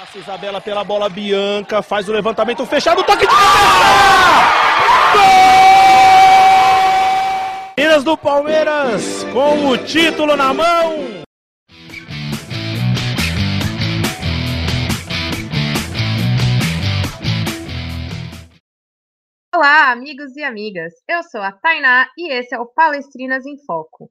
[0.00, 4.50] Passa Isabela pela bola Bianca, faz o levantamento fechado, toque de cabeça!
[7.76, 10.94] Minas do Palmeiras com o título na mão.
[19.54, 20.94] Olá, amigos e amigas.
[21.06, 24.10] Eu sou a Tainá e esse é o Palestrinas em Foco.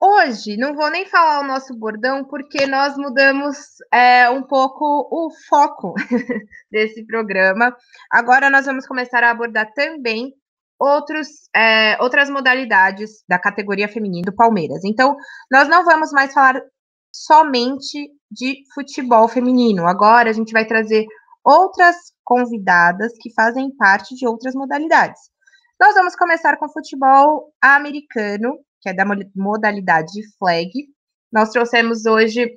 [0.00, 3.56] Hoje não vou nem falar o nosso bordão, porque nós mudamos
[3.92, 5.94] é, um pouco o foco
[6.70, 7.74] desse programa.
[8.10, 10.34] Agora nós vamos começar a abordar também
[10.78, 14.84] outros, é, outras modalidades da categoria feminina do Palmeiras.
[14.84, 15.16] Então,
[15.50, 16.60] nós não vamos mais falar
[17.10, 19.86] somente de futebol feminino.
[19.86, 21.06] Agora a gente vai trazer
[21.42, 25.20] outras convidadas que fazem parte de outras modalidades.
[25.80, 29.04] Nós vamos começar com futebol americano, que é da
[29.34, 30.70] modalidade flag.
[31.32, 32.56] Nós trouxemos hoje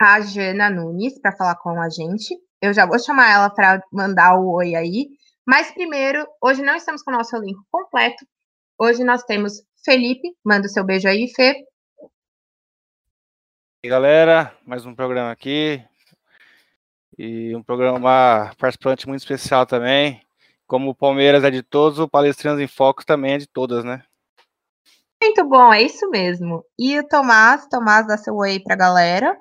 [0.00, 2.38] a Jana Nunes para falar com a gente.
[2.62, 5.08] Eu já vou chamar ela para mandar o oi aí.
[5.44, 8.24] Mas primeiro, hoje não estamos com o nosso elenco completo.
[8.78, 11.64] Hoje nós temos Felipe, manda o seu beijo aí, Fê.
[13.82, 15.84] E galera, mais um programa aqui.
[17.18, 20.22] E um programa participante muito especial também.
[20.64, 24.04] Como o Palmeiras é de todos, o Palestrinos em Foco também é de todas, né?
[25.26, 26.64] Muito bom, é isso mesmo.
[26.78, 29.36] E o Tomás, Tomás, dá seu oi pra galera.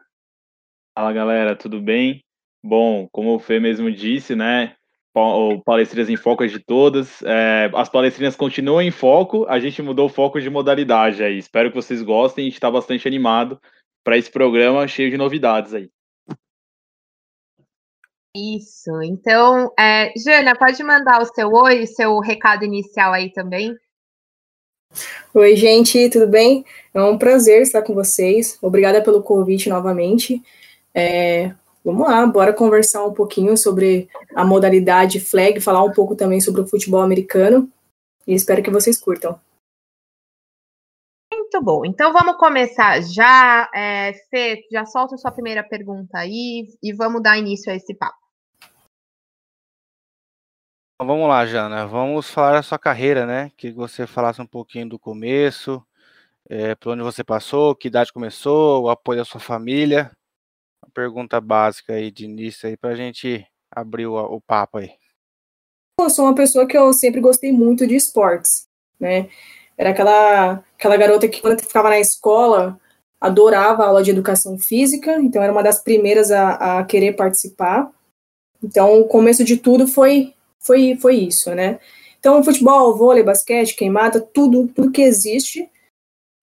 [0.97, 2.23] Fala galera, tudo bem?
[2.63, 4.75] Bom, como o Fê mesmo disse, né?
[5.63, 7.21] Palestrinas em Foco é de todas.
[7.21, 11.37] É, as palestrinas continuam em foco, a gente mudou o foco de modalidade aí.
[11.37, 13.61] Espero que vocês gostem, a gente está bastante animado
[14.03, 15.91] para esse programa cheio de novidades aí.
[18.35, 23.71] Isso, então, é, Jana, pode mandar o seu oi, seu recado inicial aí também?
[25.33, 26.65] Oi, gente, tudo bem?
[26.93, 28.57] É um prazer estar com vocês.
[28.61, 30.41] Obrigada pelo convite novamente.
[30.93, 36.39] É, vamos lá, bora conversar um pouquinho sobre a modalidade flag, falar um pouco também
[36.39, 37.69] sobre o futebol americano.
[38.25, 39.39] E espero que vocês curtam.
[41.31, 41.85] Muito bom.
[41.85, 43.69] Então vamos começar já.
[43.73, 48.24] É, Fê, já solta sua primeira pergunta aí e vamos dar início a esse papo.
[50.95, 51.85] Então, vamos lá, Jana.
[51.85, 53.51] Vamos falar da sua carreira, né?
[53.57, 55.85] Que você falasse um pouquinho do começo,
[56.49, 60.09] é, por onde você passou, que idade começou, o apoio da sua família.
[60.81, 64.93] Uma pergunta básica aí de início aí para a gente abrir o, o papo aí.
[65.99, 68.65] Eu sou uma pessoa que eu sempre gostei muito de esportes,
[68.97, 69.29] né?
[69.77, 72.79] Era aquela, aquela garota que quando ficava na escola
[73.19, 77.91] adorava a aula de educação física, então era uma das primeiras a, a querer participar.
[78.63, 80.33] Então, o começo de tudo foi
[80.65, 81.79] foi, foi isso, né?
[82.19, 85.69] Então, futebol, vôlei, basquete, queimada, tudo, tudo que existe,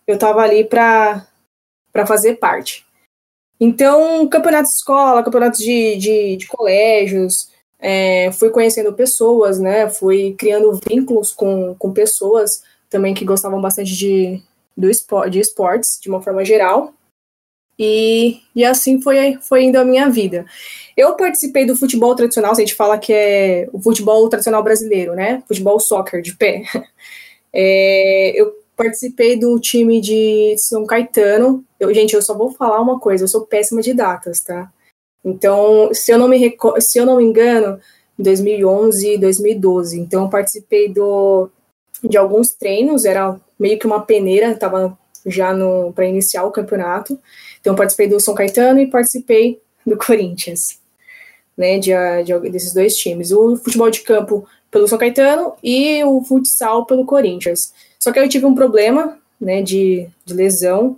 [0.06, 1.27] eu estava ali para
[2.06, 2.87] fazer parte.
[3.59, 9.91] Então, campeonatos de escola, campeonatos de, de, de colégios, é, fui conhecendo pessoas, né?
[9.91, 14.41] Fui criando vínculos com, com pessoas também que gostavam bastante de,
[14.77, 16.94] do espor, de esportes, de uma forma geral.
[17.78, 20.47] E, e assim foi, foi indo a minha vida.
[20.97, 25.43] Eu participei do futebol tradicional, a gente fala que é o futebol tradicional brasileiro, né?
[25.49, 26.62] Futebol soccer de pé.
[27.55, 31.62] É, eu participei do time de São Caetano.
[31.78, 34.72] Eu, gente, eu só vou falar uma coisa, eu sou péssima de datas, tá?
[35.25, 37.78] Então, se eu não me, se eu não me engano,
[38.19, 40.00] 2011 e 2012.
[40.00, 41.50] Então, eu participei do,
[42.03, 45.53] de alguns treinos, era meio que uma peneira, estava já
[45.94, 47.19] para iniciar o campeonato.
[47.62, 50.81] Então, participei do São Caetano e participei do Corinthians,
[51.56, 51.93] né, de,
[52.25, 53.31] de, desses dois times.
[53.31, 57.73] O futebol de campo pelo São Caetano e o futsal pelo Corinthians.
[58.00, 60.97] Só que eu tive um problema, né, de, de lesão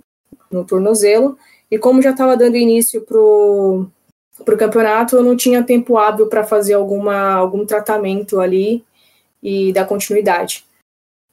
[0.51, 1.37] no tornozelo,
[1.69, 3.87] e como já estava dando início pro
[4.43, 8.83] pro campeonato, eu não tinha tempo hábil para fazer alguma, algum tratamento ali
[9.41, 10.65] e dar continuidade.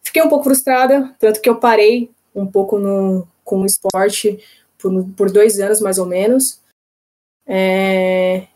[0.04, 4.38] Fiquei um pouco frustrada, tanto que eu parei um pouco no, com o esporte
[4.82, 6.60] por, por dois anos, mais ou menos.
[7.46, 8.46] É,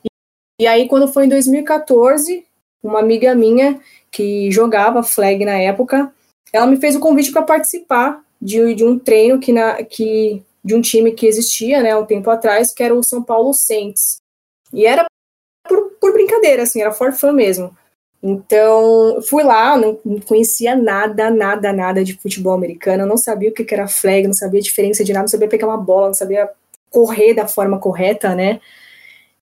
[0.60, 2.44] e, aí, quando foi em 2014,
[2.82, 3.80] uma amiga minha
[4.10, 6.12] que jogava flag na época,
[6.52, 10.74] ela me fez o convite para participar de, de um treino que, na, que de
[10.74, 14.18] um time que existia, né, um tempo atrás, que era o São Paulo Saints.
[14.72, 15.06] E era
[15.66, 17.76] por, por brincadeira, assim, era for fun mesmo.
[18.22, 23.64] Então, fui lá, não, conhecia nada, nada, nada de futebol americano, não sabia o que,
[23.64, 26.14] que era flag, não sabia a diferença de nada, não sabia pegar uma bola, não
[26.14, 26.50] sabia
[26.90, 28.60] correr da forma correta, né?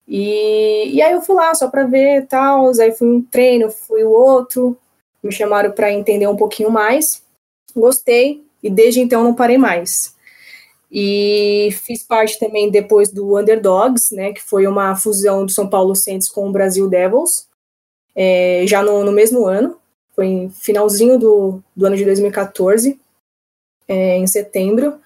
[0.06, 4.04] E, e aí eu fui lá só para ver tal, aí fui um treino, fui
[4.04, 4.76] o outro,
[5.22, 7.22] me chamaram para entender um pouquinho mais,
[7.74, 10.14] gostei, e desde então não parei mais.
[10.90, 15.94] E fiz parte também depois do Underdogs, né, que foi uma fusão do São Paulo
[15.94, 17.48] Saints com o Brasil Devils,
[18.14, 19.78] é, já no, no, mesmo ano,
[20.14, 22.98] foi em finalzinho do, do ano de 2014,
[23.88, 25.00] é, em setembro.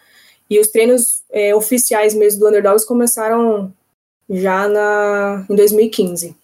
[0.50, 3.72] E os treinos é, oficiais mesmo do Underdogs começaram
[4.28, 6.36] já na, em 2015.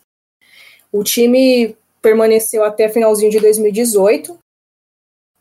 [0.92, 4.38] O time permaneceu até finalzinho de 2018,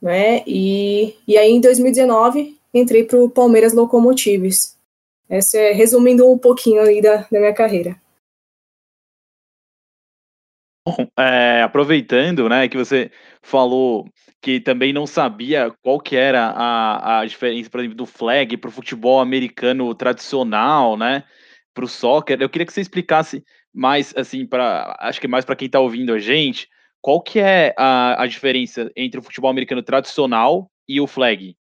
[0.02, 0.44] né?
[0.48, 4.76] E, e aí em 2019 entrei para o Palmeiras Locomotives.
[5.30, 7.96] Essa é resumindo um pouquinho aí da, da minha carreira.
[11.18, 13.10] É, aproveitando, né, que você
[13.42, 14.06] falou
[14.42, 18.68] que também não sabia qual que era a, a diferença, por exemplo, do flag para
[18.68, 21.24] o futebol americano tradicional, né,
[21.74, 22.42] para o soccer.
[22.42, 23.44] Eu queria que você explicasse
[23.74, 26.68] mais, assim, para acho que mais para quem está ouvindo a gente,
[27.02, 31.56] qual que é a, a diferença entre o futebol americano tradicional e o flag?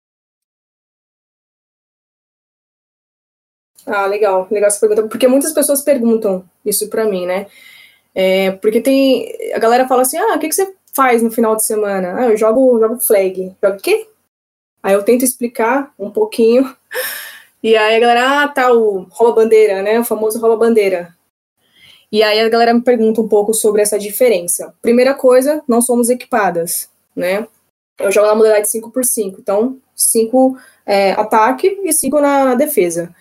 [3.86, 7.46] Ah, legal, legal essa pergunta, porque muitas pessoas perguntam isso para mim, né?
[8.14, 9.32] É, porque tem.
[9.54, 12.14] A galera fala assim: ah, o que, que você faz no final de semana?
[12.18, 13.54] Ah, eu jogo, jogo flag.
[13.62, 14.06] Jogo o quê?
[14.82, 16.74] Aí eu tento explicar um pouquinho.
[17.64, 20.00] E aí a galera, ah, tá, o rola-bandeira, né?
[20.00, 21.14] O famoso rola-bandeira.
[22.10, 24.74] E aí a galera me pergunta um pouco sobre essa diferença.
[24.82, 27.46] Primeira coisa, não somos equipadas, né?
[28.00, 33.14] Eu jogo na modalidade 5x5, então 5 é, ataque e 5 na defesa.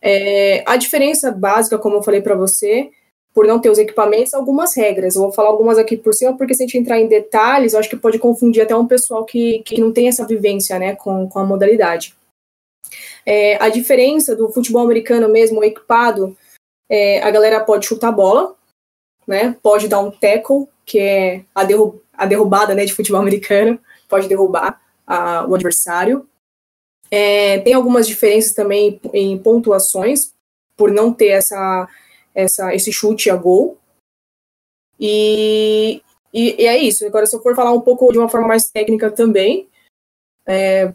[0.00, 2.90] É, a diferença básica, como eu falei para você,
[3.34, 5.16] por não ter os equipamentos, algumas regras.
[5.16, 7.80] Eu vou falar algumas aqui por cima, porque se a gente entrar em detalhes, eu
[7.80, 11.28] acho que pode confundir até um pessoal que, que não tem essa vivência né, com,
[11.28, 12.14] com a modalidade.
[13.26, 16.36] É, a diferença do futebol americano mesmo, equipado,
[16.88, 18.54] é, a galera pode chutar bola,
[19.26, 23.80] né, pode dar um tackle, que é a, derrub a derrubada né, de futebol americano,
[24.08, 26.28] pode derrubar a, o adversário.
[27.10, 30.32] É, tem algumas diferenças também em pontuações,
[30.76, 31.88] por não ter essa,
[32.34, 33.78] essa, esse chute a gol.
[34.98, 36.02] E,
[36.32, 37.06] e, e, é isso.
[37.06, 39.68] Agora, se eu for falar um pouco de uma forma mais técnica também,
[40.46, 40.92] é,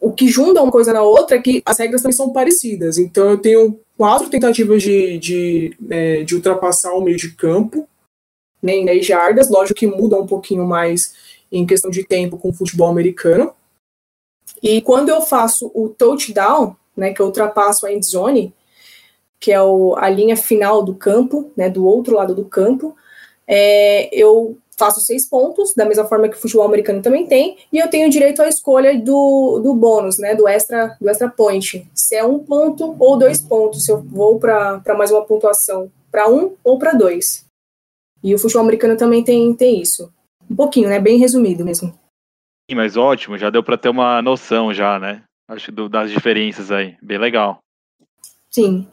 [0.00, 2.98] o que junta uma coisa na outra é que as regras também são parecidas.
[2.98, 7.88] Então, eu tenho quatro tentativas de, de, é, de ultrapassar o meio de campo,
[8.62, 9.50] né, em 10 jardas.
[9.50, 11.14] Lógico que muda um pouquinho mais
[11.50, 13.54] em questão de tempo com o futebol americano.
[14.62, 18.54] E quando eu faço o touchdown, né, que eu ultrapasso a end zone,
[19.46, 22.96] que é o, a linha final do campo, né, do outro lado do campo,
[23.46, 27.78] é, eu faço seis pontos, da mesma forma que o futebol americano também tem, e
[27.78, 32.16] eu tenho direito à escolha do, do bônus, né, do extra, do extra point, se
[32.16, 36.56] é um ponto ou dois pontos, se eu vou para mais uma pontuação, para um
[36.64, 37.46] ou para dois.
[38.24, 40.12] E o futebol americano também tem, tem isso.
[40.50, 41.96] Um pouquinho, né, bem resumido mesmo.
[42.68, 45.22] Sim, mas ótimo, já deu para ter uma noção já, né?
[45.48, 47.60] Acho do, das diferenças aí, bem legal.
[48.50, 48.88] Sim.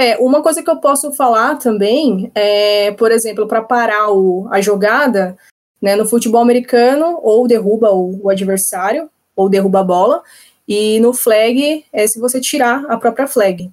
[0.00, 4.60] É, uma coisa que eu posso falar também é, por exemplo, para parar o, a
[4.60, 5.36] jogada,
[5.82, 10.22] né, no futebol americano, ou derruba o, o, adversário, ou derruba a bola,
[10.68, 13.72] e no flag é se você tirar a própria flag.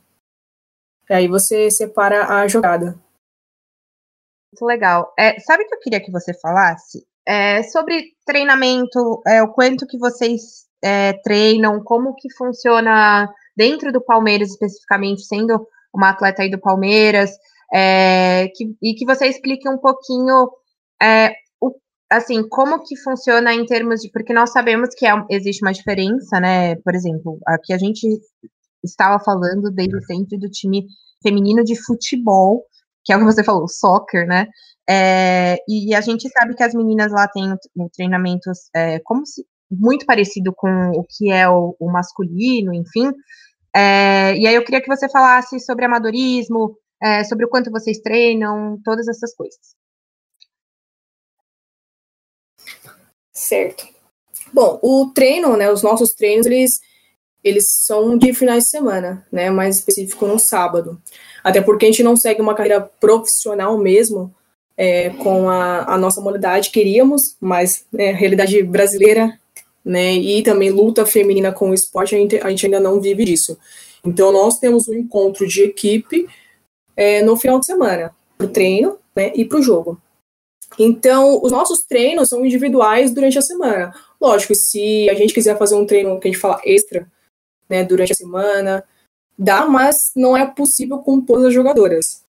[1.08, 3.00] Aí você separa a jogada.
[4.52, 5.14] Muito legal.
[5.20, 7.06] É, sabe o que eu queria que você falasse?
[7.24, 14.02] É, sobre treinamento, é, o quanto que vocês é, treinam, como que funciona dentro do
[14.02, 17.32] Palmeiras especificamente, sendo uma atleta aí do Palmeiras,
[17.74, 20.50] é, que, e que você explique um pouquinho,
[21.02, 21.74] é, o,
[22.12, 26.40] assim, como que funciona em termos de, porque nós sabemos que é, existe uma diferença,
[26.40, 28.08] né, por exemplo, aqui a gente
[28.84, 30.86] estava falando desde sempre do time
[31.24, 32.64] feminino de futebol,
[33.04, 34.48] que é o que você falou, soccer, né,
[34.88, 37.56] é, e a gente sabe que as meninas lá têm
[37.96, 43.12] treinamentos é, como se, muito parecido com o que é o, o masculino, enfim.
[43.76, 48.00] É, e aí eu queria que você falasse sobre amadorismo, é, sobre o quanto vocês
[48.00, 49.76] treinam, todas essas coisas.
[53.34, 53.86] Certo.
[54.54, 56.80] Bom, o treino, né, os nossos treinos, eles,
[57.44, 61.02] eles são de finais de semana, né, mais específico no sábado.
[61.44, 64.34] Até porque a gente não segue uma carreira profissional mesmo,
[64.78, 69.38] é, com a, a, nossa modalidade, queríamos, mas né, realidade brasileira
[69.86, 73.24] né, e também luta feminina com o esporte, a gente, a gente ainda não vive
[73.24, 73.58] disso.
[74.04, 76.28] Então, nós temos um encontro de equipe
[76.98, 80.02] é, no final de semana, para o treino né, e para o jogo.
[80.78, 83.94] Então, os nossos treinos são individuais durante a semana.
[84.20, 87.08] Lógico, se a gente quiser fazer um treino que a gente fala extra,
[87.70, 88.84] né, durante a semana,
[89.38, 92.25] dá, mas não é possível com todas as jogadoras.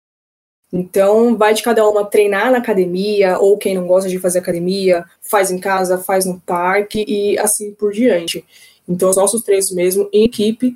[0.71, 5.05] Então, vai de cada uma treinar na academia, ou quem não gosta de fazer academia,
[5.21, 8.43] faz em casa, faz no parque e assim por diante.
[8.87, 10.75] Então, os nossos treinos mesmo em equipe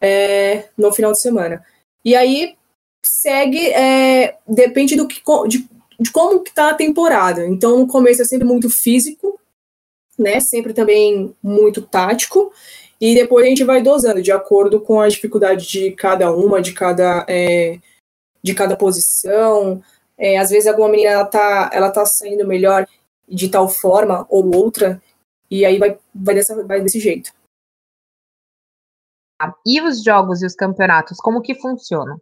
[0.00, 1.64] é, no final de semana.
[2.04, 2.54] E aí
[3.04, 7.46] segue, é, depende do que, de, de como que tá a temporada.
[7.46, 9.38] Então, no começo é sempre muito físico,
[10.18, 10.40] né?
[10.40, 12.52] Sempre também muito tático.
[13.00, 16.72] E depois a gente vai dosando de acordo com a dificuldade de cada uma, de
[16.72, 17.78] cada, é,
[18.42, 19.82] de cada posição.
[20.18, 22.86] É, às vezes alguma menina ela tá, ela tá saindo melhor
[23.28, 25.02] de tal forma ou outra,
[25.50, 27.32] e aí vai, vai, dessa, vai desse jeito.
[29.66, 32.20] E os jogos e os campeonatos, como que funcionam?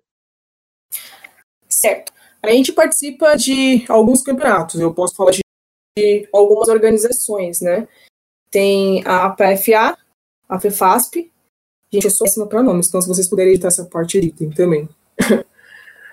[1.69, 2.13] Certo.
[2.43, 4.81] A gente participa de alguns campeonatos.
[4.81, 5.41] Eu posso falar de,
[5.99, 7.87] de algumas organizações, né?
[8.51, 9.97] Tem a PFA,
[10.49, 11.31] a FEFASP.
[11.93, 14.89] Gente, eu sou péssima para nomes, então se vocês puderem editar essa parte, editem também.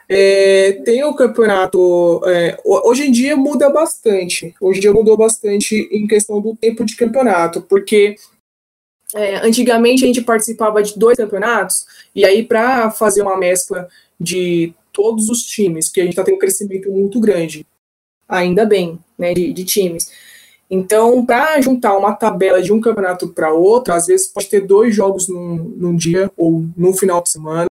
[0.10, 2.22] é, tem o campeonato.
[2.26, 4.56] É, hoje em dia muda bastante.
[4.60, 8.16] Hoje em dia mudou bastante em questão do tempo de campeonato, porque
[9.14, 13.88] é, antigamente a gente participava de dois campeonatos, e aí para fazer uma mescla
[14.20, 17.66] de todos os times, que a gente está tendo um crescimento muito grande,
[18.28, 20.12] ainda bem, né, de, de times.
[20.70, 24.94] Então, para juntar uma tabela de um campeonato para outro, às vezes pode ter dois
[24.94, 27.68] jogos num, num dia ou no final de semana.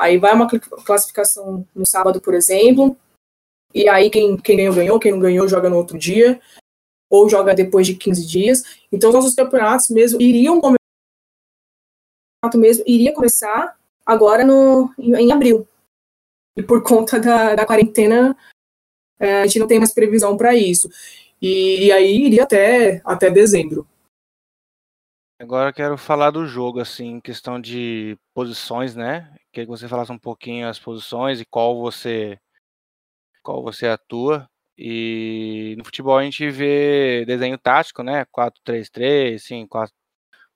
[0.00, 2.96] Aí vai uma classificação no sábado, por exemplo,
[3.74, 6.40] e aí quem, quem ganhou, ganhou, quem não ganhou, joga no outro dia,
[7.10, 8.62] ou joga depois de 15 dias.
[8.90, 10.78] Então, nossos campeonatos mesmo iriam começar,
[12.54, 15.68] mesmo iria começar agora no, em, em abril.
[16.56, 18.34] E por conta da, da quarentena,
[19.18, 20.88] é, a gente não tem mais previsão para isso.
[21.42, 23.86] E, e, aí iria até, até dezembro.
[25.38, 29.34] Agora quero falar do jogo, assim, questão de posições, né?
[29.52, 32.38] Queria que você falasse um pouquinho as posições e qual você
[33.42, 34.48] qual você atua.
[34.78, 38.24] E no futebol a gente vê desenho tático, né?
[38.26, 39.66] 4-3-3, assim,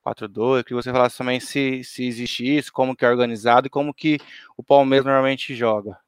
[0.05, 0.63] 4-4-2.
[0.63, 4.17] Que você falasse também se, se existe isso, como que é organizado e como que
[4.57, 5.99] o Palmeiras normalmente joga.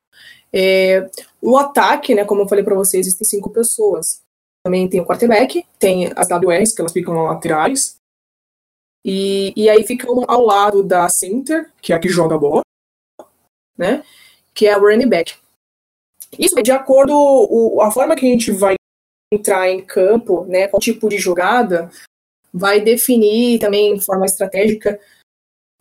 [0.51, 1.09] É,
[1.41, 2.25] o ataque, né?
[2.25, 4.23] Como eu falei para vocês, existem cinco pessoas.
[4.63, 7.97] Também tem o quarterback, tem as WRs, que elas ficam laterais.
[9.05, 12.61] E, e aí ficam ao lado da center, que é a que joga a bola,
[13.77, 14.03] né?
[14.53, 15.35] Que é o running back.
[16.37, 18.75] Isso de acordo com a forma que a gente vai
[19.31, 20.67] entrar em campo, né?
[20.67, 21.89] Qual tipo de jogada,
[22.53, 24.99] vai definir também de forma estratégica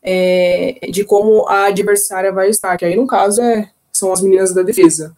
[0.02, 2.76] é, de como a adversária vai estar.
[2.76, 5.16] Que aí, no caso, é, são as meninas da defesa.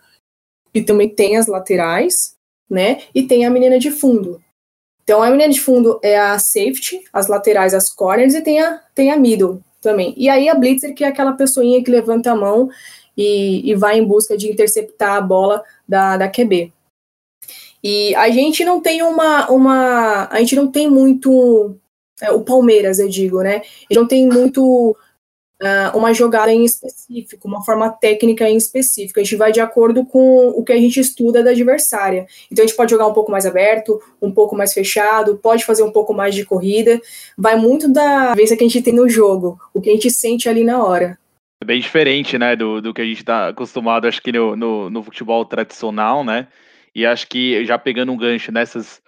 [0.72, 2.34] E também tem as laterais,
[2.70, 3.02] né?
[3.14, 4.42] E tem a menina de fundo.
[5.02, 8.78] Então a menina de fundo é a safety, as laterais as corners e tem a,
[8.94, 10.14] tem a middle também.
[10.16, 12.68] E aí a blitzer que é aquela pessoinha que levanta a mão
[13.16, 16.72] e, e vai em busca de interceptar a bola da, da QB.
[17.82, 21.76] E a gente não tem uma, uma a gente não tem muito
[22.20, 23.62] é, o Palmeiras, eu digo, né?
[23.90, 24.96] Gente não tem muito
[25.62, 29.20] uh, uma jogada em específico, uma forma técnica em específico.
[29.20, 32.26] A gente vai de acordo com o que a gente estuda da adversária.
[32.50, 35.82] Então a gente pode jogar um pouco mais aberto, um pouco mais fechado, pode fazer
[35.82, 37.00] um pouco mais de corrida.
[37.36, 40.48] Vai muito da vez que a gente tem no jogo, o que a gente sente
[40.48, 41.18] ali na hora.
[41.60, 44.88] É bem diferente, né, do, do que a gente está acostumado, acho que no, no,
[44.88, 46.46] no futebol tradicional, né?
[46.94, 49.02] E acho que já pegando um gancho nessas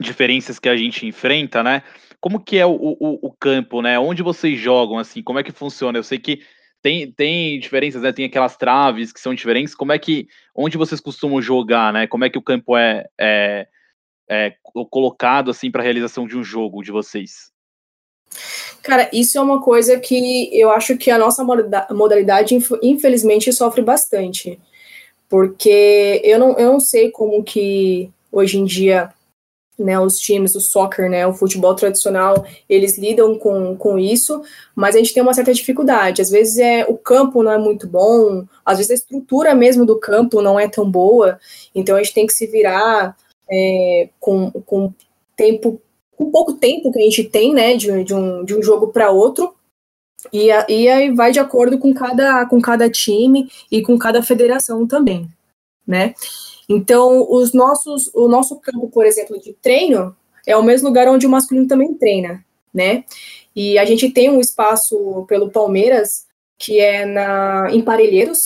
[0.00, 1.82] diferenças que a gente enfrenta, né?
[2.20, 3.98] Como que é o, o, o, campo, né?
[3.98, 5.22] Onde vocês jogam, assim?
[5.22, 5.98] Como é que funciona?
[5.98, 6.40] Eu sei que
[6.82, 8.12] tem, tem diferenças, né?
[8.12, 9.74] Tem aquelas traves que são diferentes.
[9.74, 12.06] Como é que, onde vocês costumam jogar, né?
[12.06, 13.68] Como é que o campo é, é,
[14.28, 14.54] é
[14.90, 17.52] colocado, assim, para a realização de um jogo de vocês?
[18.82, 21.44] Cara, isso é uma coisa que eu acho que a nossa
[21.90, 24.58] modalidade, infelizmente, sofre bastante.
[25.28, 29.10] Porque eu não, eu não sei como que hoje em dia
[29.78, 34.42] né, os times, o soccer, né, o futebol tradicional, eles lidam com, com isso,
[34.74, 36.20] mas a gente tem uma certa dificuldade.
[36.20, 39.98] Às vezes é o campo não é muito bom, às vezes a estrutura mesmo do
[39.98, 41.38] campo não é tão boa,
[41.74, 43.16] então a gente tem que se virar
[43.50, 44.92] é, com, com
[45.36, 45.80] tempo,
[46.16, 49.10] com pouco tempo que a gente tem, né, de, de um, de um jogo para
[49.10, 49.54] outro,
[50.32, 54.86] e, e aí vai de acordo com cada, com cada time e com cada federação
[54.86, 55.28] também,
[55.86, 56.14] né?
[56.68, 60.14] Então, os nossos, o nosso campo, por exemplo, de treino
[60.46, 63.04] é o mesmo lugar onde o masculino também treina, né?
[63.56, 66.26] E a gente tem um espaço pelo Palmeiras
[66.58, 68.44] que é na em Parelheiros.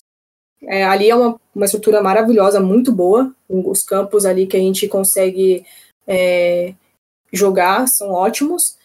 [0.64, 3.34] É, ali é uma, uma estrutura maravilhosa, muito boa.
[3.48, 5.64] Os campos ali que a gente consegue
[6.06, 6.74] é,
[7.32, 8.76] jogar são ótimos.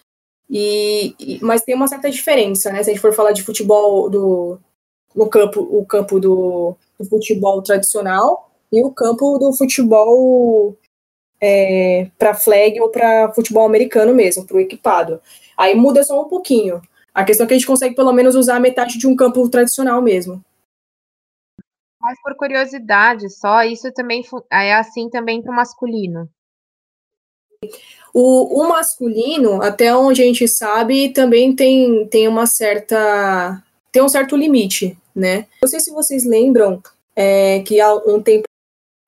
[0.49, 2.81] E, e, mas tem uma certa diferença, né?
[2.81, 4.59] Se a gente for falar de futebol do
[5.13, 10.77] no campo, o campo do, do futebol tradicional e o campo do futebol
[11.41, 15.21] é, para flag ou para futebol americano mesmo, para o equipado.
[15.55, 16.81] Aí muda só um pouquinho.
[17.13, 20.01] A questão é que a gente consegue pelo menos usar metade de um campo tradicional
[20.01, 20.43] mesmo.
[21.99, 26.29] Mas por curiosidade, só isso também é assim também para o masculino.
[28.13, 33.63] O, o, masculino, até onde a gente sabe, também tem, tem uma certa.
[33.91, 35.47] tem um certo limite, né?
[35.61, 36.81] Não sei se vocês lembram
[37.15, 38.47] é, que há um tempo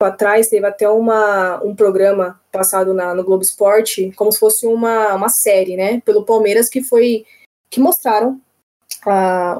[0.04, 5.14] atrás teve até uma, um programa passado na, no Globo Esporte, como se fosse uma,
[5.14, 6.00] uma série, né?
[6.04, 7.24] Pelo Palmeiras, que foi.
[7.70, 8.40] que mostraram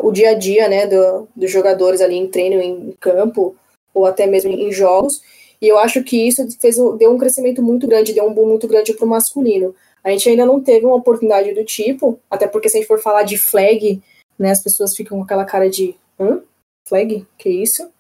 [0.02, 3.56] o dia a dia, né, do, dos jogadores ali em treino, em campo,
[3.94, 5.22] ou até mesmo em jogos.
[5.60, 8.66] E eu acho que isso fez, deu um crescimento muito grande, deu um boom muito
[8.66, 9.74] grande para o masculino.
[10.02, 13.00] A gente ainda não teve uma oportunidade do tipo, até porque se a gente for
[13.00, 14.02] falar de flag,
[14.38, 16.40] né, as pessoas ficam com aquela cara de hã?
[16.88, 17.26] Flag?
[17.36, 17.90] Que isso?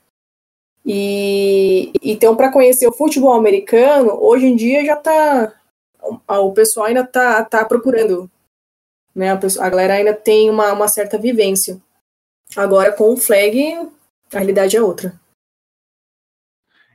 [0.84, 5.54] E então, para conhecer o futebol americano, hoje em dia já tá.
[6.28, 8.30] O pessoal ainda tá, tá procurando.
[9.14, 9.30] Né?
[9.30, 11.80] A, pessoa, a galera ainda tem uma, uma certa vivência.
[12.56, 13.74] Agora, com o flag,
[14.32, 15.20] a realidade é outra.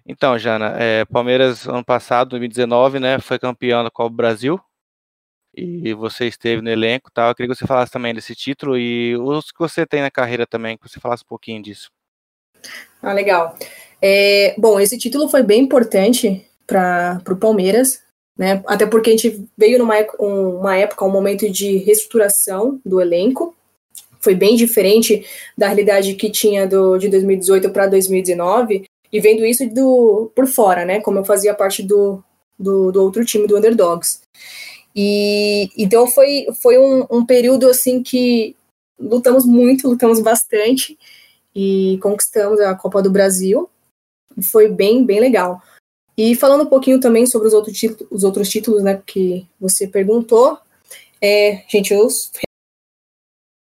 [0.05, 4.59] Então, Jana, é, Palmeiras ano passado, 2019, né, foi campeão da Copa Brasil
[5.57, 7.29] e você esteve no elenco, tá?
[7.29, 10.45] Eu queria que você falasse também desse título e os que você tem na carreira
[10.45, 11.89] também, que você falasse um pouquinho disso.
[13.05, 13.55] Ah, legal.
[14.01, 18.01] É, bom, esse título foi bem importante para o Palmeiras,
[18.35, 18.63] né?
[18.65, 23.55] Até porque a gente veio numa uma época, um momento de reestruturação do elenco.
[24.19, 25.23] Foi bem diferente
[25.55, 30.83] da realidade que tinha do, de 2018 para 2019, e vendo isso do, por fora,
[30.83, 30.99] né?
[30.99, 32.23] Como eu fazia parte do,
[32.57, 34.21] do, do outro time, do Underdogs.
[34.95, 38.55] E então foi, foi um, um período assim que
[38.99, 40.97] lutamos muito, lutamos bastante
[41.55, 43.69] e conquistamos a Copa do Brasil.
[44.51, 45.61] Foi bem, bem legal.
[46.17, 49.87] E falando um pouquinho também sobre os outros, títulos, os outros títulos, né, que você
[49.87, 50.57] perguntou,
[51.21, 52.07] é, gente, eu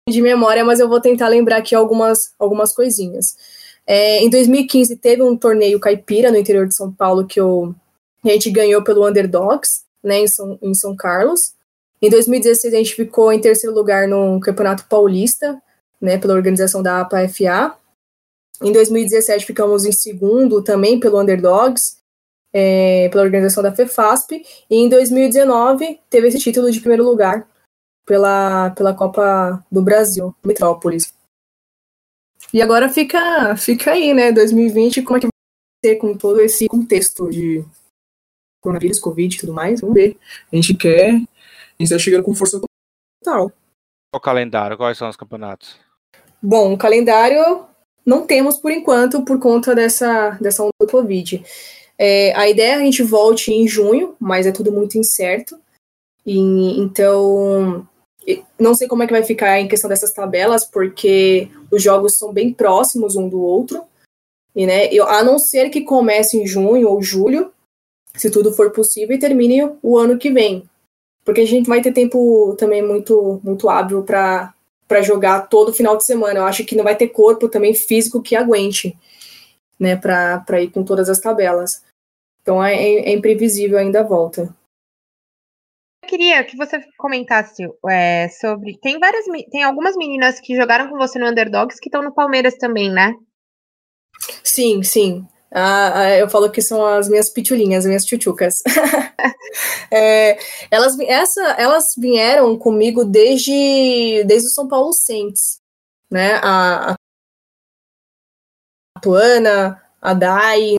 [0.08, 3.36] de memória, mas eu vou tentar lembrar aqui algumas, algumas coisinhas.
[3.86, 7.74] É, em 2015 teve um torneio caipira no interior de São Paulo que eu,
[8.24, 11.52] a gente ganhou pelo Underdogs, né, em São, em São Carlos.
[12.00, 15.60] Em 2016 a gente ficou em terceiro lugar no Campeonato Paulista,
[16.00, 17.76] né, pela organização da APA-FA.
[18.62, 21.98] Em 2017 ficamos em segundo também pelo Underdogs,
[22.52, 24.44] é, pela organização da FEFASP.
[24.70, 27.48] E em 2019 teve esse título de primeiro lugar
[28.04, 31.14] pela, pela Copa do Brasil, Metrópolis.
[32.52, 34.32] E agora fica, fica aí, né?
[34.32, 37.64] 2020, como é que vai ser com todo esse contexto de
[38.62, 39.80] coronavírus, Covid e tudo mais?
[39.80, 40.16] Vamos ver.
[40.50, 41.10] A gente quer.
[41.10, 42.60] A gente tá chegando com força
[43.22, 43.52] total.
[44.14, 45.78] O calendário, quais são os campeonatos?
[46.42, 47.64] Bom, o calendário
[48.06, 51.44] não temos por enquanto por conta dessa, dessa onda do Covid.
[51.98, 55.58] É, a ideia é a gente volte em junho, mas é tudo muito incerto.
[56.24, 56.38] E,
[56.80, 57.86] então,
[58.58, 62.32] não sei como é que vai ficar em questão dessas tabelas, porque os jogos são
[62.32, 63.82] bem próximos um do outro.
[64.54, 67.52] E, né, eu, a não ser que comece em junho ou julho,
[68.14, 70.68] se tudo for possível, e termine o ano que vem.
[71.24, 74.54] Porque a gente vai ter tempo também muito, muito hábil para
[75.02, 76.40] jogar todo final de semana.
[76.40, 78.96] Eu acho que não vai ter corpo também físico que aguente
[79.78, 81.82] né, para ir com todas as tabelas.
[82.42, 84.54] Então é, é imprevisível ainda a volta
[86.08, 88.78] queria que você comentasse é, sobre.
[88.78, 89.26] Tem várias.
[89.50, 93.14] Tem algumas meninas que jogaram com você no Underdogs que estão no Palmeiras também, né?
[94.42, 95.28] Sim, sim.
[95.50, 98.62] Ah, ah eu falo que são as minhas pitulinhas, as minhas tchutchucas.
[99.90, 100.38] é,
[100.70, 105.60] elas, essa, elas vieram comigo desde, desde o São Paulo Saints,
[106.10, 106.34] né?
[106.42, 106.94] A, a
[109.00, 110.76] Tuana, a Dai,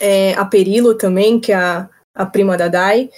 [0.00, 3.10] é, a Perilo também, que é a, a prima da Dai.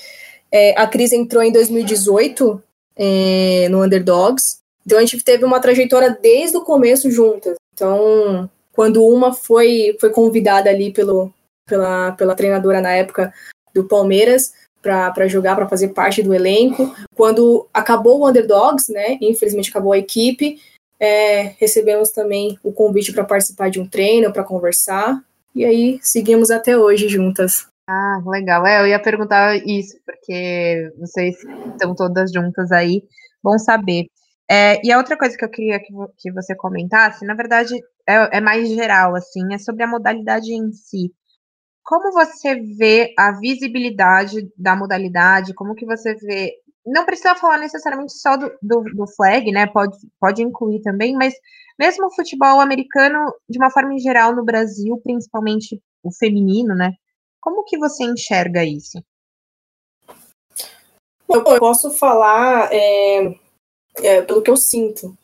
[0.50, 2.62] É, a Cris entrou em 2018
[2.96, 4.60] é, no Underdogs.
[4.84, 7.56] Então a gente teve uma trajetória desde o começo juntas.
[7.72, 11.32] Então, quando uma foi, foi convidada ali pelo,
[11.66, 13.32] pela, pela treinadora na época
[13.74, 16.94] do Palmeiras para jogar, para fazer parte do elenco.
[17.14, 19.16] Quando acabou o Underdogs, né?
[19.20, 20.61] Infelizmente acabou a equipe.
[20.98, 25.22] É, recebemos também o convite para participar de um treino, para conversar.
[25.54, 27.66] E aí seguimos até hoje juntas.
[27.88, 28.66] Ah, legal.
[28.66, 31.37] É, eu ia perguntar isso, porque vocês
[31.72, 33.02] estão todas juntas aí.
[33.42, 34.06] Bom saber.
[34.50, 37.74] É, e a outra coisa que eu queria que, que você comentasse, na verdade,
[38.06, 41.12] é, é, mais geral, assim, é sobre a modalidade em si.
[41.84, 45.54] Como você vê a visibilidade da modalidade?
[45.54, 46.52] Como que você vê.
[46.86, 49.66] Não precisa falar necessariamente só do, do, do flag, né?
[49.66, 51.34] Pode, pode incluir também, mas
[51.78, 56.92] mesmo o futebol americano, de uma forma geral, no Brasil, principalmente o feminino, né?
[57.40, 59.02] Como que você enxerga isso?
[61.28, 63.34] Eu, eu posso falar é,
[63.96, 65.16] é, pelo que eu sinto,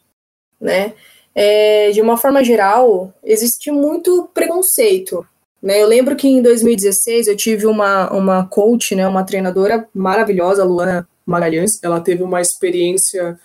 [0.61, 0.95] né?
[1.41, 5.25] É, de uma forma geral, existe muito preconceito.
[5.63, 5.81] Né?
[5.81, 11.09] Eu lembro que em 2016 eu tive uma, uma coach, né, uma treinadora maravilhosa, Luana
[11.25, 11.81] Magalhães.
[11.81, 13.39] Ela teve uma experiência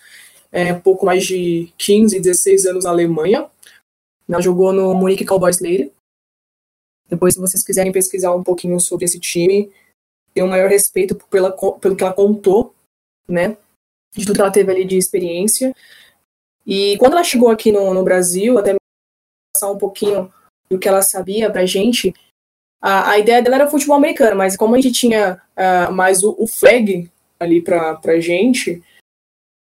[0.52, 3.48] é, pouco mais de 15, 16 anos na Alemanha.
[4.28, 5.92] Ela jogou no Munich Cowboys Lady.
[7.08, 9.72] Depois, se vocês quiserem pesquisar um pouquinho sobre esse time,
[10.34, 12.74] tenho o maior respeito pela, pelo que ela contou,
[13.28, 13.56] né?
[14.16, 15.76] De tudo que ela teve ali de experiência.
[16.66, 18.76] E quando ela chegou aqui no, no Brasil, até
[19.54, 20.32] passar um pouquinho
[20.70, 22.14] do que ela sabia pra gente,
[22.82, 26.36] a, a ideia dela era futebol americano, mas como a gente tinha uh, mais o,
[26.38, 28.84] o, flag ali pra, pra gente,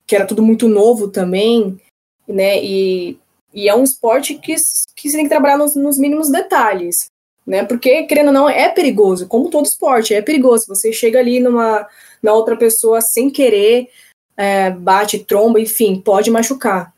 [0.07, 1.79] que era tudo muito novo também,
[2.27, 3.17] né, e,
[3.53, 4.55] e é um esporte que,
[4.95, 7.07] que você tem que trabalhar nos, nos mínimos detalhes,
[7.45, 11.39] né, porque, querendo ou não, é perigoso, como todo esporte, é perigoso, você chega ali
[11.39, 11.87] numa,
[12.23, 13.89] na outra pessoa sem querer,
[14.41, 16.91] é, bate, tromba, enfim, pode machucar.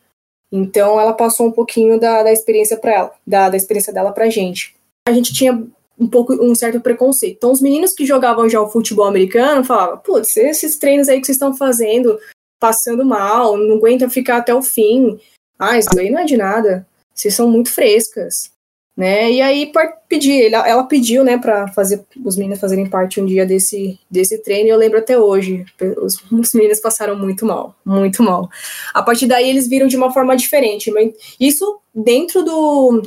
[0.49, 4.29] Então ela passou um pouquinho da, da experiência para ela, da, da experiência dela pra
[4.29, 4.73] gente.
[5.05, 5.61] A gente tinha
[5.99, 7.35] um pouco um certo preconceito.
[7.35, 11.25] Então os meninos que jogavam já o futebol americano falavam, putz, esses treinos aí que
[11.25, 12.17] vocês estão fazendo,
[12.61, 15.19] passando mal, não aguenta ficar até o fim.
[15.59, 16.87] Ah, isso aí não é de nada.
[17.13, 18.52] Vocês são muito frescas
[18.95, 19.31] né?
[19.31, 19.71] E aí
[20.07, 24.67] pedir, ela, pediu, né, para fazer os meninos fazerem parte um dia desse desse treino.
[24.67, 25.65] E eu lembro até hoje,
[25.97, 28.49] os, os, meninos passaram muito mal, muito mal.
[28.93, 30.91] A partir daí eles viram de uma forma diferente,
[31.39, 33.01] isso dentro do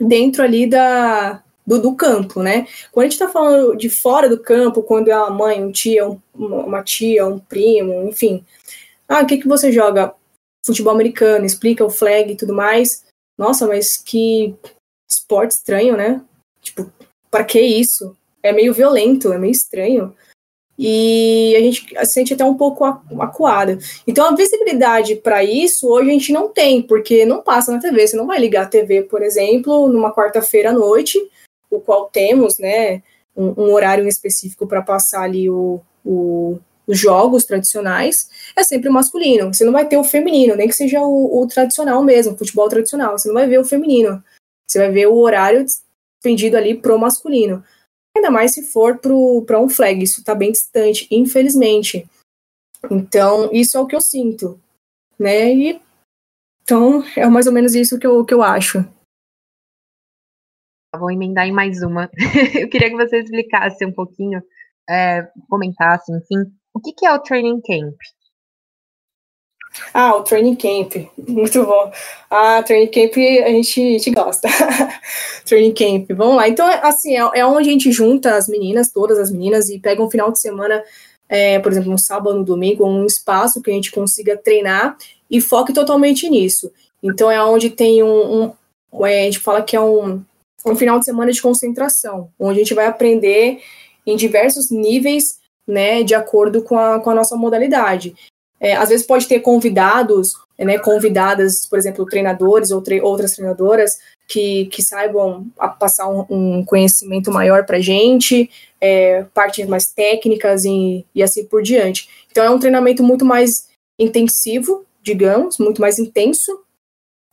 [0.00, 2.66] dentro ali da do, do campo, né?
[2.92, 6.08] Quando a gente tá falando de fora do campo, quando é uma mãe, um tia,
[6.08, 8.44] um, uma tia, um primo, enfim.
[9.08, 10.14] Ah, o que que você joga?
[10.64, 13.04] Futebol americano, explica o flag e tudo mais.
[13.38, 14.54] Nossa, mas que
[15.08, 16.22] esporte estranho, né?
[16.60, 16.90] Tipo,
[17.30, 18.16] para que isso?
[18.42, 20.14] É meio violento, é meio estranho.
[20.78, 23.78] E a gente se sente até um pouco acuada.
[24.06, 28.06] Então, a visibilidade para isso hoje a gente não tem, porque não passa na TV.
[28.06, 31.18] Você não vai ligar a TV, por exemplo, numa quarta-feira à noite,
[31.70, 33.02] o qual temos, né,
[33.34, 38.92] um, um horário específico para passar ali o, o, os jogos tradicionais, é sempre o
[38.92, 39.52] masculino.
[39.52, 43.18] Você não vai ter o feminino, nem que seja o, o tradicional mesmo, futebol tradicional.
[43.18, 44.22] Você não vai ver o feminino.
[44.66, 47.64] Você vai ver o horário despendido ali pro masculino.
[48.16, 52.08] Ainda mais se for para um flag, isso está bem distante, infelizmente.
[52.90, 54.60] Então, isso é o que eu sinto,
[55.18, 55.52] né?
[55.52, 55.80] E,
[56.62, 58.78] então, é mais ou menos isso que eu, que eu acho.
[60.98, 62.10] Vou emendar em mais uma.
[62.58, 64.42] eu queria que você explicasse um pouquinho,
[64.88, 67.96] é, comentasse, enfim, o que, que é o Training Camp?
[69.92, 71.92] Ah, o Training Camp, muito bom.
[72.30, 74.48] Ah, Training Camp a gente, a gente gosta.
[75.44, 76.48] training Camp, vamos lá.
[76.48, 80.02] Então, assim, é, é onde a gente junta as meninas, todas as meninas, e pega
[80.02, 80.82] um final de semana,
[81.28, 84.96] é, por exemplo, um sábado, um domingo, um espaço que a gente consiga treinar
[85.30, 86.72] e foque totalmente nisso.
[87.02, 88.52] Então, é onde tem um,
[88.92, 90.22] um é, a gente fala que é um,
[90.64, 93.60] um final de semana de concentração, onde a gente vai aprender
[94.06, 98.14] em diversos níveis, né, de acordo com a, com a nossa modalidade.
[98.60, 103.98] É, às vezes pode ter convidados, né, convidadas, por exemplo, treinadores ou tre outras treinadoras
[104.26, 105.46] que, que saibam
[105.78, 111.44] passar um, um conhecimento maior para a gente, é, partes mais técnicas e, e assim
[111.44, 112.08] por diante.
[112.30, 116.60] Então é um treinamento muito mais intensivo, digamos, muito mais intenso,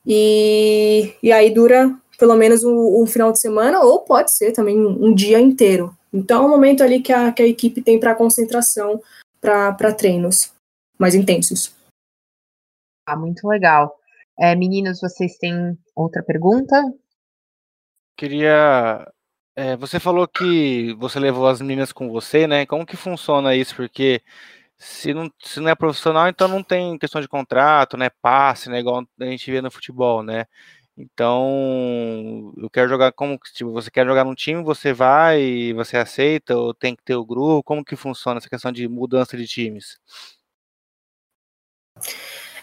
[0.05, 4.79] e, e aí dura pelo menos um, um final de semana, ou pode ser também
[4.79, 5.95] um, um dia inteiro.
[6.13, 9.01] Então é um momento ali que a, que a equipe tem para concentração
[9.41, 10.52] para treinos
[10.99, 11.75] mais intensos.
[13.05, 13.95] Ah, muito legal.
[14.39, 16.81] É, meninos, vocês têm outra pergunta?
[18.17, 19.11] Queria.
[19.55, 22.65] É, você falou que você levou as meninas com você, né?
[22.65, 23.75] Como que funciona isso?
[23.75, 24.21] Porque
[24.77, 28.09] se não, se não é profissional, então não tem questão de contrato, né?
[28.21, 28.79] Passe, né?
[28.79, 30.45] Igual a gente vê no futebol, né?
[30.97, 36.55] Então, eu quero jogar como tipo, você quer jogar num time, você vai, você aceita,
[36.55, 37.63] ou tem que ter o grupo?
[37.63, 39.99] Como que funciona essa questão de mudança de times?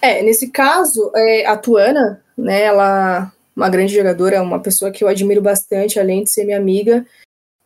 [0.03, 5.09] É, nesse caso, é, a Tuana, né, ela uma grande jogadora, uma pessoa que eu
[5.09, 7.07] admiro bastante, além de ser minha amiga,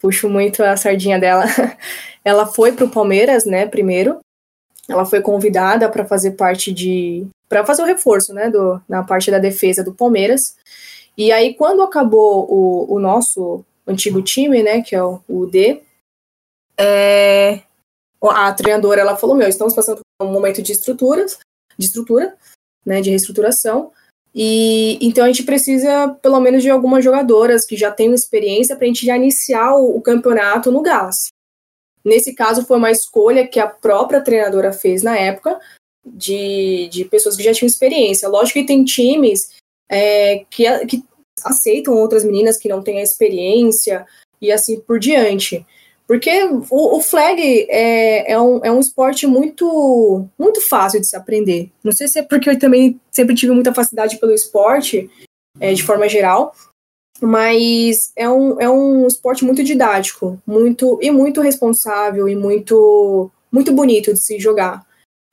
[0.01, 1.45] puxo muito a sardinha dela.
[2.25, 4.19] ela foi para o Palmeiras, né, primeiro.
[4.89, 9.31] Ela foi convidada para fazer parte de para fazer o reforço, né, do, na parte
[9.31, 10.57] da defesa do Palmeiras.
[11.17, 15.81] E aí quando acabou o, o nosso antigo time, né, que é o, o D,
[16.77, 17.61] é,
[18.21, 21.39] a treinadora ela falou: "Meu, estamos passando por um momento de estruturas,
[21.79, 22.35] de estrutura,
[22.85, 23.93] né, de reestruturação.
[24.35, 28.85] E então a gente precisa pelo menos de algumas jogadoras que já tenham experiência para
[28.85, 31.29] a gente já iniciar o, o, campeonato no gás.
[32.05, 35.59] Nesse caso, foi uma escolha que a própria treinadora fez na época
[36.05, 38.29] de, de pessoas que já tinham experiência.
[38.29, 39.55] Lógico que tem times
[39.89, 41.05] é, que, que
[41.43, 44.07] aceitam outras meninas que não têm a experiência
[44.41, 45.65] e assim por diante.
[46.07, 46.31] Porque
[46.71, 47.41] o, o flag
[47.71, 51.71] é, é, um, é um esporte muito, muito fácil de se aprender.
[51.83, 55.11] Não sei se é porque eu também sempre tive muita facilidade pelo esporte,
[55.59, 56.55] é, de forma geral,
[57.23, 63.73] mas é um, é um esporte muito didático, muito e muito responsável e muito, muito
[63.73, 64.85] bonito de se jogar.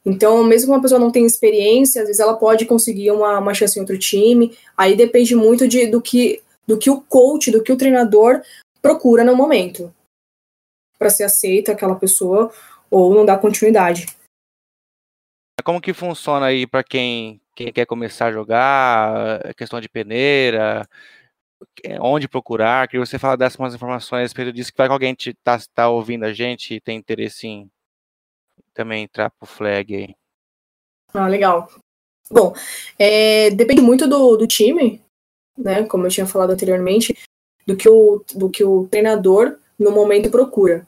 [0.06, 3.54] Então, mesmo que uma pessoa não tenha experiência, às vezes ela pode conseguir uma, uma
[3.54, 4.58] chance em outro time.
[4.76, 8.42] Aí depende muito de, do, que, do que o coach, do que o treinador
[8.82, 9.94] procura no momento
[11.02, 12.54] para ser aceita aquela pessoa
[12.88, 14.06] ou não dar continuidade.
[15.64, 20.88] Como que funciona aí para quem, quem quer começar a jogar, a questão de peneira,
[22.00, 22.88] onde procurar?
[22.88, 25.90] Queria você falar dessas umas informações a respeito disso, que vai que alguém está tá
[25.90, 27.72] ouvindo a gente e tem interesse em
[28.72, 30.16] também entrar pro flag aí.
[31.16, 31.68] Ah, legal.
[32.30, 32.54] Bom,
[33.00, 35.02] é, depende muito do, do time,
[35.58, 35.84] né?
[35.86, 37.18] Como eu tinha falado anteriormente,
[37.66, 40.86] do que o, do que o treinador no momento procura.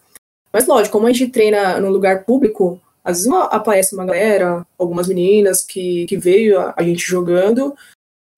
[0.53, 5.07] Mas lógico, como a gente treina no lugar público, às vezes aparece uma galera, algumas
[5.07, 7.75] meninas que, que veio a, a, gente jogando,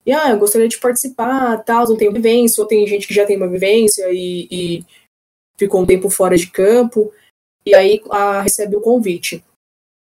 [0.06, 3.26] e ah, eu gostaria de participar, tal, não tenho vivência, ou tem gente que já
[3.26, 4.86] tem uma vivência e, e
[5.58, 7.14] ficou um tempo fora de campo,
[7.66, 9.44] e aí a, recebe o convite.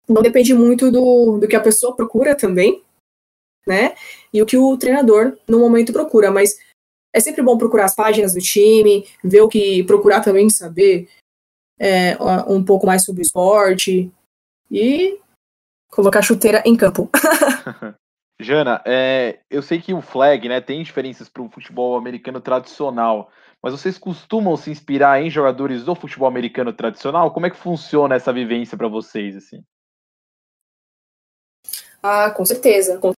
[0.08, 2.82] Então depende muito do, do que a pessoa procura também,
[3.66, 3.96] né?
[4.32, 6.56] E o que o treinador no momento procura, mas
[7.12, 11.08] é sempre bom procurar as páginas do time, ver o que procurar também saber
[11.78, 12.16] é,
[12.48, 14.10] um pouco mais sobre o esporte
[14.70, 15.18] e
[15.90, 17.10] colocar chuteira em campo.
[18.40, 23.30] Jana, é, eu sei que o flag né, tem diferenças para o futebol americano tradicional,
[23.62, 27.32] mas vocês costumam se inspirar em jogadores do futebol americano tradicional?
[27.32, 29.36] Como é que funciona essa vivência para vocês?
[29.36, 29.64] assim?
[32.02, 33.12] Ah, com certeza, com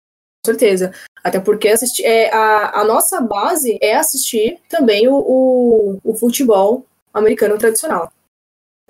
[0.44, 0.92] certeza.
[1.24, 6.86] Até porque assistir, é, a, a nossa base é assistir também o, o, o futebol
[7.12, 8.12] americano tradicional.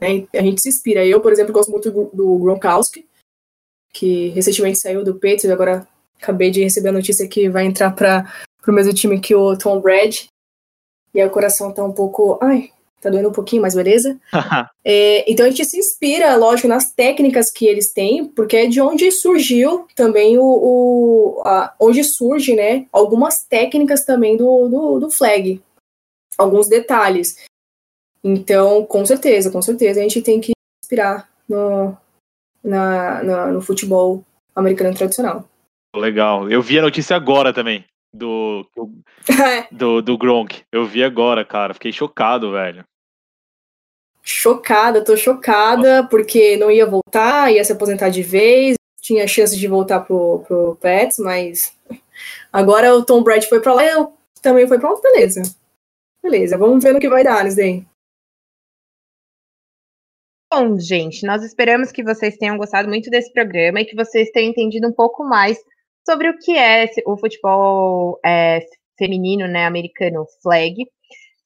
[0.00, 0.26] Né?
[0.34, 1.04] A gente se inspira.
[1.04, 3.06] Eu, por exemplo, gosto muito do, Gronkowski,
[3.92, 5.86] que recentemente saiu do Patriots e agora
[6.20, 8.26] acabei de receber a notícia que vai entrar para
[8.66, 10.28] o mesmo time que o Tom Brady.
[11.14, 12.38] E aí o coração tá um pouco.
[12.42, 14.18] Ai, tá doendo um pouquinho, mas beleza.
[14.84, 18.80] é, então a gente se inspira, lógico, nas técnicas que eles têm, porque é de
[18.80, 20.44] onde surgiu também o.
[20.44, 22.86] o a, onde surge, né?
[22.92, 25.62] Algumas técnicas também do, do, do flag.
[26.36, 27.46] Alguns detalhes.
[28.26, 30.50] Então, com certeza, com certeza, a gente tem que
[30.82, 31.96] inspirar no,
[32.62, 35.48] na, na, no futebol americano tradicional.
[35.94, 36.50] Legal.
[36.50, 38.66] Eu vi a notícia agora também do,
[39.70, 40.64] do, do Gronk.
[40.72, 41.72] Eu vi agora, cara.
[41.72, 42.84] Fiquei chocado, velho.
[44.24, 46.08] Chocada, tô chocada, Nossa.
[46.08, 50.76] porque não ia voltar, ia se aposentar de vez, tinha chance de voltar pro, pro
[50.80, 51.72] Pets, mas
[52.52, 54.12] agora o Tom Brady foi pra lá e eu
[54.42, 55.42] também foi pra lá, beleza.
[56.20, 57.86] Beleza, vamos ver no que vai dar, Nisden.
[60.52, 64.50] Bom, gente, nós esperamos que vocês tenham gostado muito desse programa e que vocês tenham
[64.50, 65.58] entendido um pouco mais
[66.04, 68.60] sobre o que é o futebol é,
[68.96, 70.76] feminino, né, americano, flag,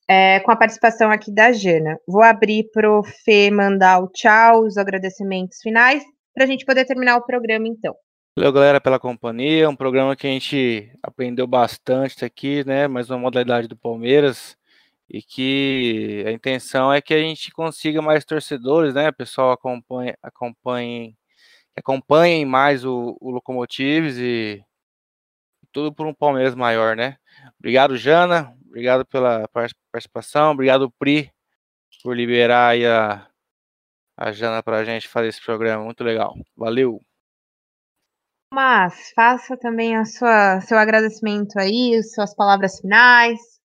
[0.06, 1.98] é, com a participação aqui da Jana.
[2.06, 6.84] Vou abrir para o Fê mandar o tchau, os agradecimentos finais, para a gente poder
[6.84, 7.94] terminar o programa, então.
[8.36, 9.68] Valeu, galera, pela companhia.
[9.68, 12.86] Um programa que a gente aprendeu bastante aqui, né?
[12.86, 14.59] Mais uma modalidade do Palmeiras
[15.10, 19.08] e que a intenção é que a gente consiga mais torcedores, né?
[19.08, 21.16] O pessoal acompanhe, acompanhe,
[21.76, 24.64] acompanhem mais o, o Locomotives e
[25.72, 27.16] tudo por um Palmeiras maior, né?
[27.58, 28.56] Obrigado, Jana.
[28.66, 29.48] Obrigado pela
[29.92, 30.52] participação.
[30.52, 31.32] Obrigado, Pri,
[32.04, 33.28] por liberar a,
[34.16, 35.84] a Jana para a gente fazer esse programa.
[35.84, 36.34] Muito legal.
[36.56, 37.00] Valeu.
[38.54, 43.59] Mas faça também a sua seu agradecimento aí, suas palavras finais.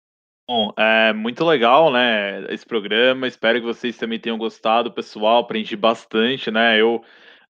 [0.48, 3.28] Bom, é muito legal, né, esse programa.
[3.28, 5.40] Espero que vocês também tenham gostado, pessoal.
[5.40, 6.80] Aprendi bastante, né?
[6.80, 7.04] Eu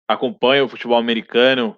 [0.08, 1.78] acompanho o futebol americano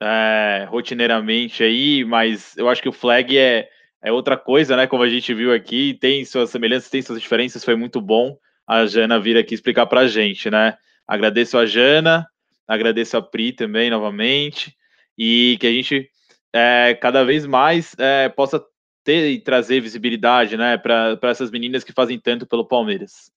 [0.00, 3.68] é, rotineiramente aí, mas eu acho que o flag é,
[4.02, 4.86] é outra coisa, né?
[4.86, 7.64] Como a gente viu aqui, tem suas semelhanças, tem suas diferenças.
[7.64, 10.76] Foi muito bom a Jana vir aqui explicar pra gente, né?
[11.08, 12.26] Agradeço a Jana,
[12.68, 14.76] agradeço a Pri também novamente,
[15.18, 16.08] e que a gente
[16.54, 18.64] é, cada vez mais é, possa
[19.06, 23.30] ter e trazer visibilidade, né, para essas meninas que fazem tanto pelo Palmeiras.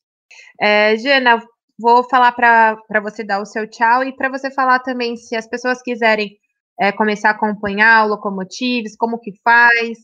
[0.60, 1.40] É, Jana,
[1.78, 5.48] vou falar para você dar o seu tchau e para você falar também se as
[5.48, 6.36] pessoas quiserem
[6.80, 10.00] é, começar a acompanhar o Locomotives, como que faz,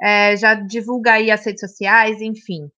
[0.00, 2.70] é, já divulga aí as redes sociais, enfim.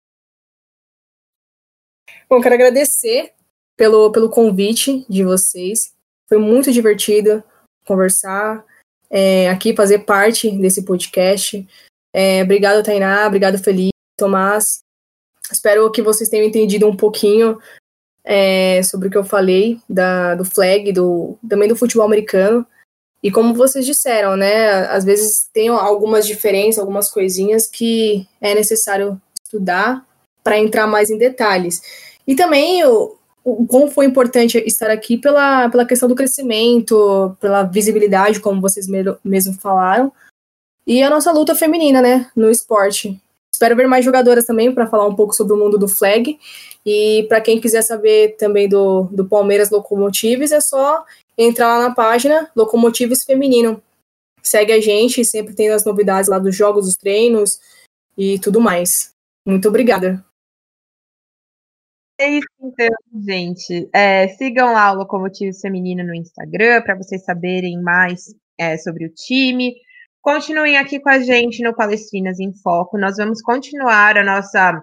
[2.29, 3.33] Bom, quero agradecer
[3.77, 5.95] pelo, pelo convite de vocês.
[6.29, 7.45] Foi muito divertido
[7.87, 8.65] conversar
[9.09, 11.65] é, aqui, fazer parte desse podcast.
[12.13, 13.27] É, obrigado, Tainá.
[13.27, 14.83] Obrigado, Felipe, Tomás.
[15.51, 17.59] Espero que vocês tenham entendido um pouquinho
[18.25, 22.67] é, sobre o que eu falei da, do flag, do, também do futebol americano.
[23.23, 24.87] E como vocês disseram, né?
[24.87, 30.05] Às vezes tem algumas diferenças, algumas coisinhas que é necessário estudar
[30.43, 31.81] para entrar mais em detalhes.
[32.27, 37.63] E também o, o como foi importante estar aqui pela, pela questão do crescimento, pela
[37.63, 38.89] visibilidade, como vocês
[39.25, 40.13] mesmo falaram,
[40.87, 43.21] e a nossa luta feminina, né, no esporte.
[43.53, 46.39] Espero ver mais jogadoras também para falar um pouco sobre o mundo do flag.
[46.85, 51.05] E para quem quiser saber também do, do Palmeiras Locomotives, é só
[51.39, 53.81] entrar lá na página Locomotives Feminino.
[54.43, 57.61] Segue a gente, sempre tem as novidades lá dos jogos, dos treinos
[58.19, 59.13] e tudo mais.
[59.47, 60.25] Muito obrigada.
[62.19, 62.89] É isso então,
[63.25, 63.89] gente.
[63.93, 69.15] É, sigam lá o Locomotives Feminino no Instagram para vocês saberem mais é, sobre o
[69.15, 69.75] time.
[70.23, 72.97] Continuem aqui com a gente no Palestrinas em Foco.
[72.97, 74.81] Nós vamos continuar a nossa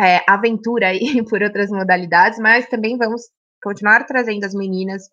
[0.00, 3.22] é, aventura aí por outras modalidades, mas também vamos
[3.62, 5.04] continuar trazendo as meninas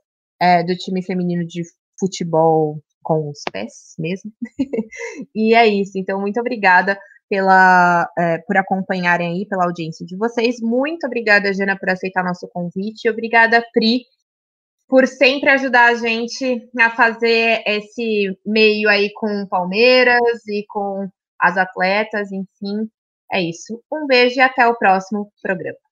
[0.41, 1.61] é, do time feminino de
[1.99, 4.31] futebol com os pés mesmo.
[5.35, 5.91] e é isso.
[5.99, 10.55] Então, muito obrigada pela, é, por acompanharem aí, pela audiência de vocês.
[10.61, 13.07] Muito obrigada, Jana, por aceitar nosso convite.
[13.07, 14.01] Obrigada, Pri,
[14.87, 21.07] por sempre ajudar a gente a fazer esse meio aí com Palmeiras e com
[21.39, 22.89] as atletas, enfim.
[23.31, 23.81] É isso.
[23.91, 25.86] Um beijo e até o próximo programa.